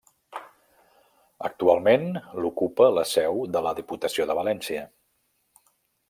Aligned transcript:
Actualment 1.49 2.07
l'ocupa 2.45 2.87
la 2.99 3.03
seu 3.09 3.37
de 3.57 3.61
la 3.69 3.73
Diputació 3.81 4.27
de 4.31 4.37
València. 4.43 4.87